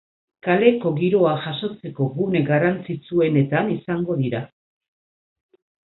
Kaleko 0.45 0.91
giroa 1.01 1.33
jasotzeko 1.43 2.09
gune 2.15 2.41
garrantzitsuenetan 2.49 3.69
izango 3.79 4.19
dira. 4.23 4.45